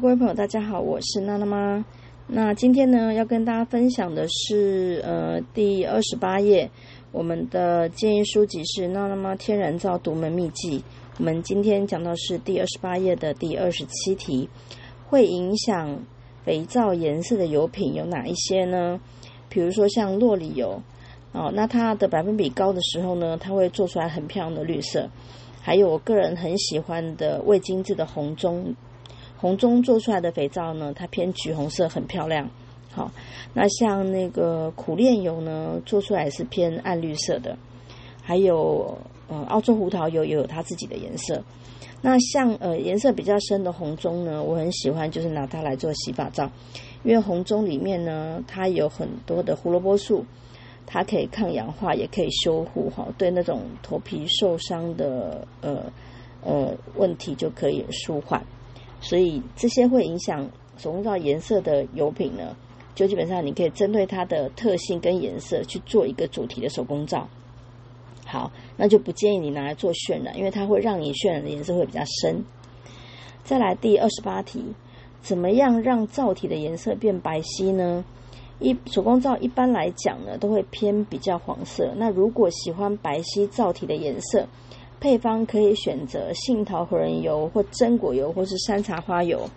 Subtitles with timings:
[0.00, 1.84] 各位朋友，大家好，我是娜娜妈。
[2.28, 6.70] 那今天呢，要跟大家分享的是呃第二十八页，
[7.10, 10.78] 我们的建议书籍是《娜娜妈天然皂独门秘籍》。
[11.18, 14.48] 我们今天讲到是第二十八页的第二十七题，
[15.08, 15.98] 会影响
[16.44, 19.00] 肥皂颜色的油品有哪一些呢？
[19.48, 20.80] 比如说像洛里油
[21.32, 25.08] 哦，那它的百分比高的时候呢，它会做出来很漂亮的绿色。
[25.60, 28.76] 还有我个人很喜欢的未精制的红棕。
[29.40, 32.50] 红棕做出来的肥皂呢，它偏橘红色，很漂亮。
[32.90, 33.10] 好，
[33.54, 37.56] 那像那个苦炼油呢，做出来是偏暗绿色的。
[38.20, 41.42] 还有，呃，澳洲胡桃油也有它自己的颜色。
[42.00, 46.50] 那像呃颜色比较深的红棕呢，我很喜欢，就是拿它来做洗发皂，
[47.04, 50.24] 因为红棕里面呢，它有很多的胡萝卜素，
[50.86, 55.84] 它可以抗氧化，也可以修护，哈，对那种头皮受伤的呃
[56.42, 58.44] 呃问题就可以舒缓。
[59.00, 62.56] 所以这些会影响手工皂颜色的油品呢，
[62.94, 67.28] 就基本上你可以针对它的特性跟颜色去做一个主题的手工皂。
[68.26, 72.44] 好，那就不建议你拿来做渲染，因为它会让你渲染的颜色会比较深。
[73.42, 74.62] 再来第二十八题，
[75.22, 78.04] 怎么样让皂体的颜色变白皙呢？
[78.60, 81.92] 一手工皂一般来讲呢，都会偏比较黄色。
[81.96, 84.46] 那如果喜欢白皙皂体的颜色，
[85.00, 89.48] 配方可以选择杏桃核仁油或榛果油或是山茶花油，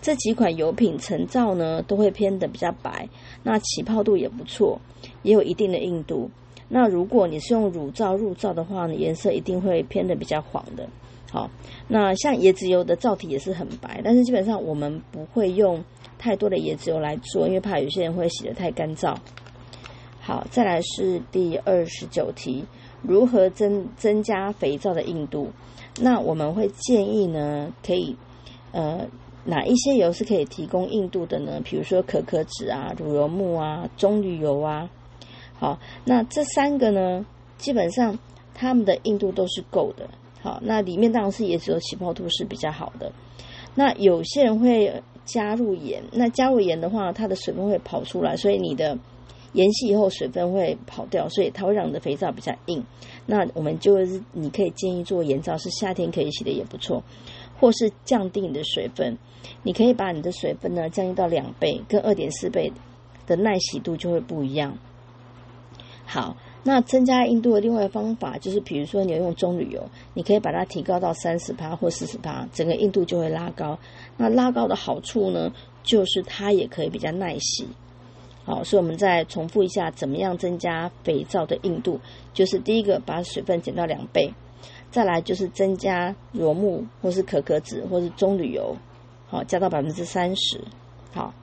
[0.00, 3.08] 这几款油品成皂呢都会偏的比较白，
[3.42, 4.80] 那起泡度也不错，
[5.22, 6.30] 也有一定的硬度。
[6.68, 10.88] 那如果你是用乳皂入皂的话呢，颜色一定会偏的比较黄的。
[11.30, 11.50] 好，
[11.88, 15.82] 那像椰子油的皂体也是很白，但是基本上我们不会用
[16.18, 19.14] 太多的椰子油来做，因为怕有些人会洗得太干燥。
[20.26, 22.64] 好，再来是第二十九题。
[23.00, 25.52] 如何增增加肥皂的硬度？
[26.00, 28.16] 那我们会建议呢，可以
[28.72, 29.06] 呃
[29.44, 31.60] 哪一些油是可以提供硬度的呢？
[31.64, 34.90] 比如说可可脂啊、乳油木啊、棕榈油啊。
[35.60, 37.24] 好，那这三个呢，
[37.56, 38.18] 基本上
[38.52, 40.08] 它们的硬度都是够的。
[40.42, 43.12] 好，那里面当然是也只有起泡度是比较好的。
[43.76, 48.98] 那有些人会加入盐，那加入盐的话，它的水分会跑出来，所以你的。
[49.52, 52.84] 盐洗以后水分会跑掉，所以它会让你的肥皂比较硬。
[53.26, 57.02] 那我们就是你可以建议做盐皂，是夏天可以洗的也不错，
[57.58, 59.16] 或是降低你的水分。
[59.62, 62.72] 你可以把你的水分呢降低到两倍，跟二点四倍
[63.26, 64.76] 的耐洗度就会不一样。
[66.04, 73.76] 好，那增加硬度的另外一个方法就是，比如说你用棕榈油，你可以把它提高到三十帕或四十帕，整个硬度就会拉高。
[74.16, 75.52] 那拉高的好处呢，
[75.82, 77.66] 就是它也可以比较耐洗。
[78.46, 81.98] 好，所以我们再重复一下，怎么样增加肥皂的硬度？
[82.32, 84.30] 就是第一个，把水分减到两倍；
[84.92, 88.76] 再来就是增加螺木或是可可脂或是棕榈油，
[89.26, 90.60] 好，加到百分之三十。
[91.12, 91.34] 好，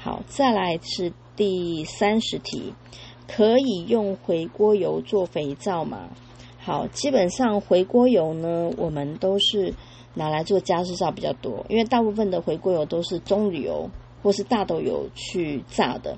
[0.00, 2.74] 好，再来是第三十题，
[3.28, 6.08] 可以用回锅油做肥皂吗？
[6.58, 9.72] 好，基本上回锅油呢，我们都是
[10.14, 13.88] 拿来做加湿皂比较多，因为大部分的回锅油都是棕榈油。
[14.22, 16.16] 或是大豆油去榨的，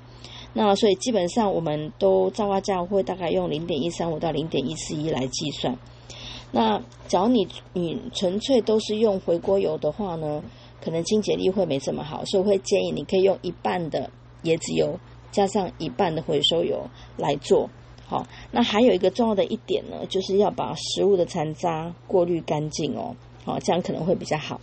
[0.53, 5.77] 那所以基本上我们都皂化价会大概用零点一三五到零点一四一来计算。
[6.51, 10.43] 那假如你你纯粹都是用回锅油的话呢，
[10.83, 14.09] 可能清洁力会没这么好，所以我会建议你可以用一半的
[14.43, 14.99] 椰子油
[15.31, 17.69] 加上一半的回收油来做。
[18.05, 24.59] 好，那还有一个重要的一点呢，就是要把食物的残渣过滤干净哦，好，这样可能会比较好。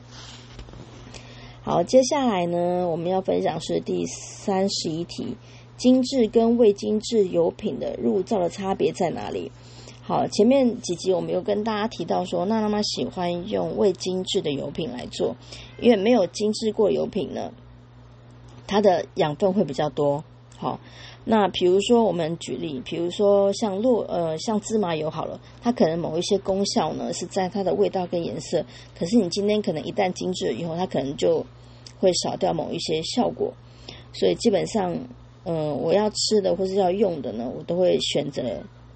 [1.69, 5.37] 好，接下来呢，我们要分享是第三十一题：
[5.77, 9.53] 精致跟未精致油品的入灶的差别在哪里？
[10.01, 15.37] 好，前面几集我们有跟大家提到说，娜娜妈喜欢用未精致的油品来做，
[15.79, 17.53] 因为没有精致过油品呢，
[18.67, 20.25] 它的养分会比较多。
[20.57, 20.81] 好，
[21.27, 28.65] 那比如说我们举例，比如说像落呃像芝麻油好了，它可能某一些功效呢是在它的味道跟颜色，
[28.99, 31.45] 可是你今天可能一旦精致了以后，它可能就
[31.99, 33.53] 会少掉某一些效果，
[34.13, 34.97] 所以基本上，
[35.45, 38.43] 嗯，我要吃的或是要用的呢，我都会选择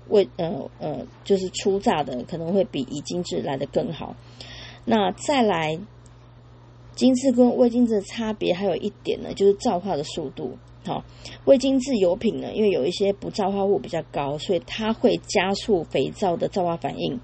[0.08, 4.14] 味呃呃就是初榨的，可能会比已精制来的更好。
[4.84, 5.78] 那再来，
[6.94, 10.56] 精致跟未精制的差别还有一点呢，就是皂化的速度。
[10.84, 11.04] 好，
[11.44, 17.20] 未精制油品呢，因为有一些不皂化物比较高，所以它会加速肥皂的皂化反应。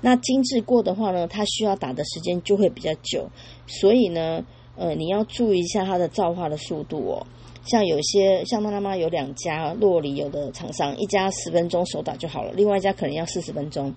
[0.00, 3.28] 那精致过的话呢，它需要打的时间就会比较久，
[3.66, 4.44] 所以呢，
[4.76, 7.26] 呃，你要注意一下它的皂化的速度哦。
[7.64, 13.94] 像有些像他妈有两家洛里油的厂商，一家十分钟手打就好了，另外一家可能要四十分钟。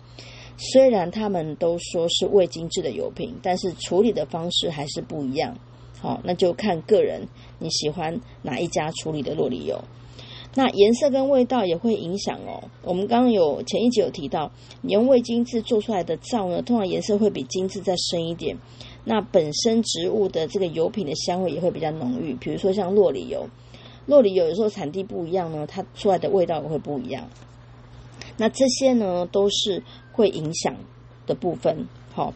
[0.58, 5.58] 虽然他们都说是未精制的油品，但是处理的方式还是不一样。
[6.00, 7.28] 好，那就看个人
[7.58, 9.84] 你喜欢哪一家处理的洛里油。
[10.58, 12.64] 那颜色跟味道也会影响哦。
[12.84, 14.52] 我们刚刚有前一集有提到，
[14.82, 18.56] 你用味精制做出来的皂呢，通常颜色会比精致再深一点。
[19.06, 22.34] 那本身植物的这个油品的香味也会比较浓郁。
[22.34, 23.48] 比如说像洛里油，
[24.08, 27.24] 洛里油有时候产地不一样呢，它出来的味道也会不一样。
[28.36, 29.82] 那这些呢，都是
[30.12, 30.76] 会影响
[31.26, 31.88] 的部分。
[32.14, 32.34] 好，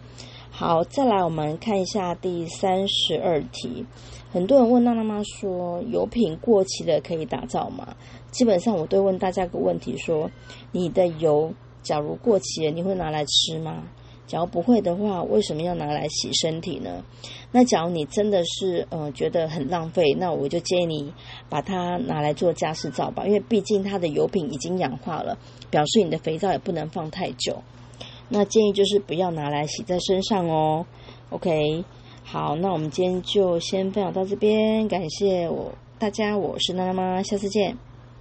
[0.52, 3.86] 好，再来我们看一下第三十二题。
[4.32, 7.96] 很多人问娜娜妈说，油品过期了可以打造吗？
[8.32, 10.30] 基本上我都问大家个问题：说
[10.72, 11.52] 你的油
[11.82, 13.84] 假如过期了，你会拿来吃吗？
[14.30, 17.04] 假如不会的话，为什么要拿来洗身体呢？
[17.52, 21.12] 那假如你真的是呃觉得很浪费，那我就建议你
[21.50, 25.36] 把它拿来做家事皂吧，因为毕竟它的油品已经氧化了，
[25.72, 27.58] 表示你的肥皂也不能放太久。
[28.30, 30.86] 那建议就是不要拿来洗在身上哦。
[31.32, 31.84] OK。
[32.24, 37.89] 好，那我们今天就先分享到这边，感谢我大家，我是娜娜妈，下次见。